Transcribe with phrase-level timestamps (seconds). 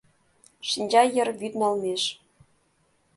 [0.69, 2.03] Шинча йыр вӱд налмеш.